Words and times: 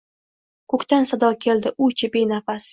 Ko‘kdan 0.75 1.05
sado 1.13 1.31
keldi, 1.47 1.77
u-chi, 1.91 2.13
benafas 2.19 2.69